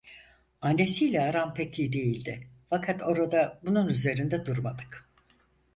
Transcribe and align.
Annesiyle 0.61 1.21
aram 1.21 1.53
pek 1.53 1.79
iyi 1.79 1.93
değildi, 1.93 2.47
fakat 2.69 3.01
orada 3.01 3.59
bunun 3.65 3.87
üzerinde 3.89 4.45
durmadık. 4.45 5.09